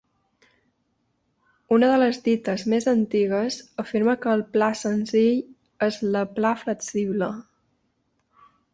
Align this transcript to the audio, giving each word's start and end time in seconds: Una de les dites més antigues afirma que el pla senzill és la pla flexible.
Una 1.77 1.89
de 1.91 1.99
les 2.05 2.19
dites 2.29 2.63
més 2.73 2.89
antigues 2.95 3.59
afirma 3.85 4.17
que 4.25 4.35
el 4.41 4.43
pla 4.57 4.73
senzill 4.83 5.39
és 5.91 6.03
la 6.19 6.27
pla 6.41 6.59
flexible. 6.67 7.33